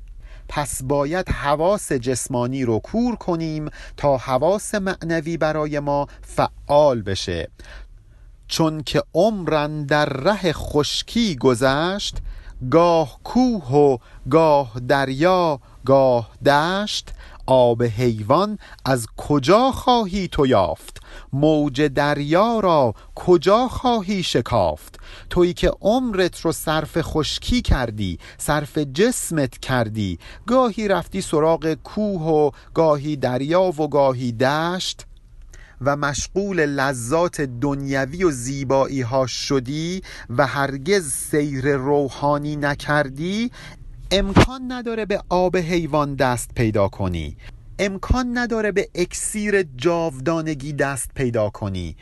پس 0.50 0.84
باید 0.84 1.30
حواس 1.30 1.92
جسمانی 1.92 2.66
رو 2.66 2.80
کور 2.80 3.16
کنیم 3.16 3.70
تا 3.98 4.18
حواس 4.18 4.75
معنوی 4.75 5.38
برای 5.38 5.80
ما 5.80 6.08
فعال 6.22 7.01
بشه. 7.01 7.50
چون 8.48 8.84
که 8.84 9.04
عمرن 9.13 9.86
در 9.86 10.06
ره 10.06 10.54
خشکی 10.54 11.36
گذشت 11.36 12.18
گاه 12.72 13.20
کوه 13.24 13.72
و 13.72 13.98
گاه 14.30 14.72
دریا 14.88 15.60
گاه 15.86 16.32
دشت 16.46 17.10
آب 17.48 17.84
حیوان 17.84 18.58
از 18.86 19.08
کجا 19.18 19.72
خواهی 19.72 20.28
تو 20.28 20.48
یافت؟ 20.48 21.02
موج 21.34 21.82
دریا 21.82 22.60
را 22.60 22.94
کجا 23.16 23.68
خواهی 23.68 24.24
شکافت؟ 24.24 25.00
تویی 25.30 25.54
که 25.54 25.72
عمرت 25.82 26.40
رو 26.40 26.52
صرف 26.52 26.98
خشکی 27.02 27.62
کردی 27.62 28.20
صرف 28.38 28.78
جسمت 28.78 29.58
کردی 29.58 30.20
گاهی 30.48 30.88
رفتی 30.88 31.22
سراغ 31.22 31.74
کوه 31.74 32.22
و 32.22 32.52
گاهی 32.74 33.16
دریا 33.16 33.62
و 33.62 33.88
گاهی 33.88 34.32
دشت؟ 34.32 35.06
و 35.82 35.96
مشغول 35.96 36.66
لذات 36.66 37.42
دنیوی 37.42 38.24
و 38.24 38.32
زیبایی 38.32 39.02
ها 39.02 39.28
شدی 39.28 40.02
و 40.30 40.48
هرگز 40.48 41.12
سیر 41.12 41.76
روحانی 41.76 42.56
نکردی؟ 42.56 43.52
امکان 44.13 44.72
نداره 44.72 45.06
به 45.06 45.22
آب 45.30 45.58
حیوان 45.58 46.15
دست 46.15 46.51
پیدا 46.56 46.89
کنی. 46.89 47.38
امکان 47.80 48.38
نداره 48.38 48.72
به 48.72 48.89
اکسیر 48.96 49.63
جاودانگی 49.63 50.74
دست 50.74 51.12
پیدا 51.15 51.50
کنی. 51.50 51.96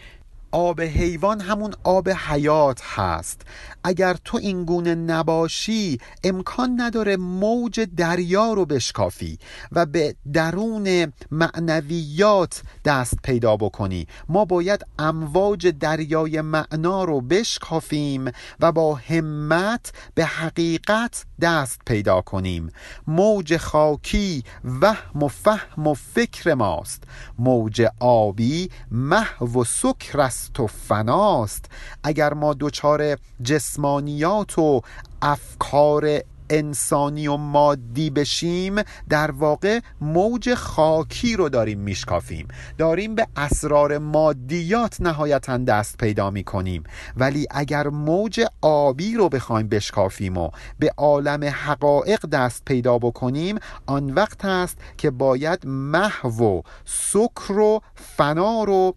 آب 0.51 0.81
حیوان 0.81 1.41
همون 1.41 1.73
حیات 1.83 2.09
حیات 2.09 2.81
هست. 2.83 3.41
اگر 3.83 4.13
تو 4.13 4.37
این 4.37 4.65
گونه 4.65 4.95
نباشی 4.95 5.99
امکان 6.23 6.81
نداره 6.81 7.17
موج 7.17 7.79
دریا 7.79 8.53
رو 8.53 8.65
بشکافی 8.65 9.39
و 9.71 9.85
به 9.85 10.15
درون 10.33 11.13
معنویات 11.31 12.61
دست 12.85 13.13
پیدا 13.23 13.57
بکنی. 13.57 14.07
ما 14.29 14.45
باید 14.45 14.85
امواج 14.99 15.67
دریای 15.67 16.41
معنا 16.41 17.03
رو 17.03 17.21
بشکافیم 17.21 18.31
و 18.59 18.71
با 18.71 18.95
همت 18.95 19.91
به 20.15 20.25
حقیقت 20.25 21.25
دست 21.41 21.81
پیدا 21.85 22.21
کنیم. 22.21 22.71
موج 23.07 23.57
خاکی 23.57 24.43
وهم 24.81 25.23
و 25.23 25.27
فهم 25.27 25.88
و 25.88 25.93
فکر 25.93 26.53
ماست. 26.53 27.03
موج 27.39 27.88
آبی 27.99 28.69
محو 28.91 29.62
و 29.62 29.63
سکر 29.63 30.19
و 30.60 30.67
فناست. 30.67 31.65
اگر 32.04 32.34
ما 32.34 32.56
دچار 32.60 33.17
جسمانیات 33.43 34.60
و 34.60 34.82
افکار 35.21 36.21
انسانی 36.49 37.28
و 37.28 37.38
مادی 37.38 38.10
بشیم 38.10 38.75
در 39.10 39.32
واقع 39.32 39.80
موج 40.02 40.54
خاکی 40.54 41.36
رو 41.36 41.49
داریم 41.49 41.80
میشکافیم. 41.80 42.47
داریم 42.78 43.15
به 43.15 43.28
اسرار 43.36 43.97
مادیات 43.97 45.02
نهایتا 45.02 45.58
دست 45.58 45.97
پیدا 45.97 46.32
می 46.32 46.43
کنیم 46.43 46.84
ولی 47.17 47.47
اگر 47.52 47.88
موج 47.88 48.45
آبی 48.62 49.15
رو 49.15 49.30
بخوایم 49.30 49.67
بشکافیم 49.67 50.38
و 50.38 50.49
به 50.80 50.93
عالم 50.97 51.43
حقایق 51.43 52.25
دست 52.25 52.65
پیدا 52.65 52.97
بکنیم 52.97 53.60
آن 53.86 54.13
وقت 54.13 54.45
است 54.45 54.78
که 54.97 55.12
باید 55.12 55.67
محو 55.67 56.43
و 56.43 56.62
سکر 56.86 57.52
و 57.52 57.82
فنا 57.95 58.63
رو 58.63 58.95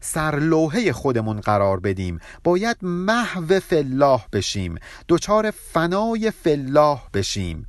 سرلوحه 0.00 0.92
خودمون 0.92 1.40
قرار 1.40 1.80
بدیم. 1.80 2.18
باید 2.44 2.76
محو 2.82 3.60
فلاح 3.60 4.26
بشیم. 4.32 4.74
دچار 5.08 5.50
فنای 5.50 6.30
فلاح 6.30 7.08
بشیم. 7.14 7.66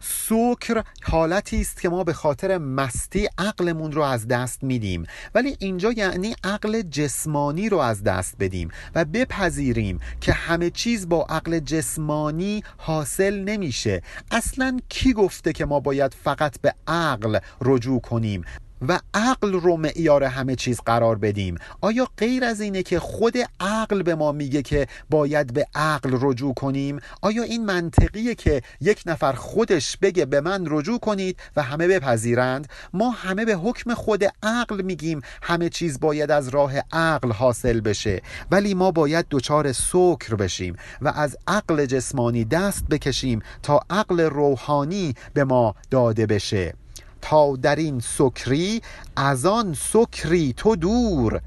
سکر 0.00 0.82
حالتی 1.02 1.60
است 1.60 1.80
که 1.80 1.88
ما 1.88 2.04
به 2.04 2.12
خاطر 2.12 2.58
مستی 2.58 3.28
عقلمون 3.38 3.92
رو 3.92 4.02
از 4.02 4.28
دست 4.28 4.64
میدیم. 4.64 5.06
ولی 5.34 5.56
اینجا 5.58 5.92
یعنی 5.92 6.34
عقل 6.44 6.82
جسمانی 6.82 7.68
رو 7.68 7.78
از 7.78 8.02
دست 8.02 8.34
بدیم 8.40 8.68
و 8.94 9.04
بپذیریم 9.04 10.00
که 10.20 10.32
همه 10.32 10.70
چیز 10.70 11.08
با 11.08 11.26
عقل 11.28 11.58
جسمانی 11.58 12.62
حاصل 12.76 13.34
نمیشه. 13.34 14.02
اصلا 14.30 14.78
کی 14.88 15.12
گفته 15.12 15.52
که 15.52 15.64
ما 15.64 15.80
باید 15.80 16.14
فقط 16.24 16.60
به 16.60 16.74
عقل 16.86 17.38
رجوع 17.60 18.00
کنیم؟ 18.00 18.44
و 18.88 19.00
عقل 19.14 19.52
رو 19.52 19.76
معیار 19.76 20.24
همه 20.24 20.56
چیز 20.56 20.80
قرار 20.80 21.18
بدیم. 21.18 21.58
آیا 21.80 22.08
غیر 22.18 22.44
از 22.44 22.60
اینه 22.60 22.82
که 22.82 22.98
خود 23.00 23.34
عقل 23.60 24.02
به 24.02 24.14
ما 24.14 24.32
میگه 24.32 24.62
که 24.62 24.86
باید 25.10 25.52
به 25.52 25.66
عقل 25.74 26.18
رجوع 26.20 26.54
کنیم؟ 26.54 27.00
آیا 27.22 27.42
این 27.42 27.66
منطقیه 27.66 28.34
که 28.34 28.62
یک 28.80 29.02
نفر 29.06 29.32
خودش 29.32 29.96
بگه 29.96 30.24
به 30.24 30.40
من 30.40 30.64
رجوع 30.66 30.98
کنید 30.98 31.38
و 31.56 31.62
همه 31.62 31.88
بپذیرند؟ 31.88 32.68
ما 32.92 33.10
همه 33.10 33.44
به 33.44 33.54
حکم 33.54 33.94
خود 33.94 34.24
عقل 34.42 34.82
میگیم 34.82 35.20
همه 35.42 35.68
چیز 35.68 36.00
باید 36.00 36.30
از 36.30 36.48
راه 36.48 36.72
عقل 36.92 37.32
حاصل 37.32 37.80
بشه. 37.80 38.22
ولی 38.50 38.74
ما 38.74 38.90
باید 38.90 39.26
دچار 39.30 39.72
سکر 39.72 40.34
بشیم 40.34 40.76
و 41.02 41.08
از 41.08 41.36
عقل 41.46 41.86
جسمانی 41.86 42.44
دست 42.44 42.84
بکشیم 42.90 43.42
تا 43.62 43.80
عقل 43.90 44.20
روحانی 44.20 45.14
به 45.34 45.44
ما 45.44 45.74
داده 45.90 46.26
بشه. 46.26 46.85
تا 47.28 47.56
در 47.56 47.76
این 47.76 48.00
سکری 48.00 48.82
از 49.16 49.46
آن 49.46 49.74
سکری 49.74 50.52
تو 50.56 50.76
دور 50.76 51.40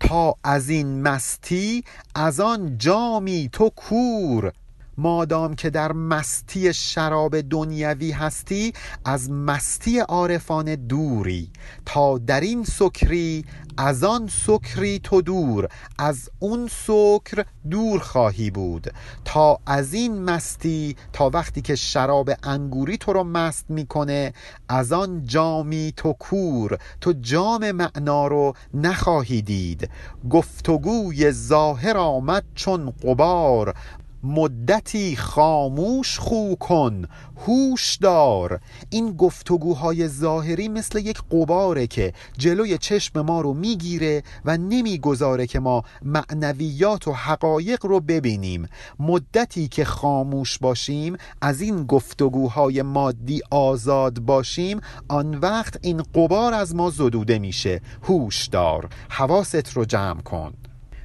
تا 0.00 0.34
از 0.44 0.68
این 0.68 1.02
مستی 1.02 1.84
از 2.14 2.40
آن 2.40 2.78
جامی 2.78 3.48
تو 3.52 3.70
کور. 3.70 4.52
مادام 4.98 5.54
که 5.54 5.70
در 5.70 5.92
مستی 5.92 6.74
شراب 6.74 7.40
دنیوی 7.40 8.10
هستی 8.10 8.72
از 9.04 9.30
مستی 9.30 9.98
عارفان 9.98 10.74
دوری. 10.74 11.50
تا 11.86 12.18
در 12.18 12.40
این 12.40 12.64
سکری 12.64 13.44
از 13.76 14.04
آن 14.04 14.28
سکری 14.28 14.98
تو 14.98 15.22
دور 15.22 15.68
از 15.98 16.30
اون 16.38 16.68
سکر 16.86 17.44
دور 17.70 18.00
خواهی 18.00 18.50
بود. 18.50 18.92
تا 19.24 19.58
از 19.66 19.94
این 19.94 20.22
مستی 20.22 20.96
تا 21.12 21.30
وقتی 21.30 21.62
که 21.62 21.76
شراب 21.76 22.30
انگوری 22.42 22.96
تو 22.96 23.12
رو 23.12 23.24
مست 23.24 23.64
می‌کنه 23.68 24.32
از 24.68 24.92
آن 24.92 25.24
جامی 25.24 25.92
تو 25.96 26.12
کور 26.12 26.78
تو 27.00 27.12
جام 27.20 27.72
معنا 27.72 28.26
رو 28.26 28.54
نخواهی 28.74 29.42
دید. 29.42 29.90
گفتگوی 30.30 31.32
ظاهر 31.32 31.96
آمد 31.96 32.44
چون 32.54 32.90
قبار 32.90 33.74
مدتی 34.22 35.16
خاموش 35.16 36.18
خو 36.18 36.54
کن 36.54 37.04
هوش 37.46 37.96
دار. 37.96 38.60
این 38.90 39.12
گفتگوهای 39.12 40.08
ظاهری 40.08 40.68
مثل 40.68 40.98
یک 40.98 41.22
قباره 41.30 41.86
که 41.86 42.12
جلوی 42.38 42.78
چشم 42.78 43.20
ما 43.20 43.40
رو 43.40 43.54
می‌گیره 43.54 44.22
و 44.44 44.56
نمی‌گذاره 44.56 45.46
که 45.46 45.60
ما 45.60 45.82
معنویات 46.02 47.08
و 47.08 47.12
حقایق 47.12 47.86
رو 47.86 48.00
ببینیم. 48.00 48.68
مدتی 48.98 49.68
که 49.68 49.84
خاموش 49.84 50.58
باشیم 50.58 51.16
از 51.40 51.60
این 51.60 51.86
گفتگوهای 51.86 52.82
مادی 52.82 53.40
آزاد 53.50 54.20
باشیم 54.20 54.80
آن 55.08 55.34
وقت 55.34 55.78
این 55.82 56.02
قبار 56.02 56.54
از 56.54 56.74
ما 56.74 56.90
زدوده 56.90 57.38
میشه. 57.38 57.80
هوش 58.02 58.46
دار. 58.46 58.88
حواست 59.08 59.72
رو 59.72 59.84
جمع 59.84 60.20
کن. 60.20 60.52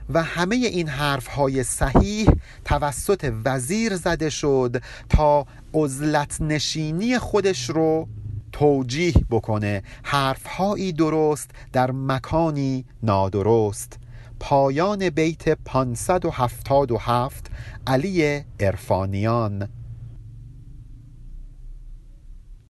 و 0.09 0.23
همه 0.23 0.55
این 0.55 0.87
حرف 0.87 1.27
های 1.27 1.63
صحیح 1.63 2.29
توسط 2.65 3.33
وزیر 3.45 3.95
زده 3.95 4.29
شد 4.29 4.81
تا 5.09 5.45
عزلت 5.73 6.41
نشینی 6.41 7.19
خودش 7.19 7.69
رو 7.69 8.07
توجیه 8.51 9.13
بکنه. 9.31 9.83
حرفهایی 10.03 10.93
درست 10.93 11.51
در 11.73 11.91
مکانی 11.91 12.85
نادرست. 13.03 13.99
پایان 14.39 15.09
بیت 15.09 15.49
577 15.49 17.45
علی 17.87 18.41
ارفانیان 18.59 19.69